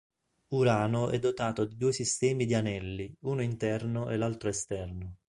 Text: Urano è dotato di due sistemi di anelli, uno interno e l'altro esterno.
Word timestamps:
Urano 0.49 1.09
è 1.11 1.19
dotato 1.19 1.63
di 1.63 1.77
due 1.77 1.93
sistemi 1.93 2.47
di 2.47 2.55
anelli, 2.55 3.15
uno 3.19 3.43
interno 3.43 4.09
e 4.09 4.17
l'altro 4.17 4.49
esterno. 4.49 5.17